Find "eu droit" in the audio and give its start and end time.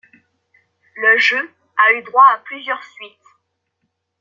1.93-2.25